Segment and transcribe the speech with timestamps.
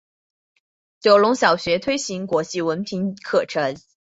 [0.99, 3.75] 九龙小学推行国际文凭课程。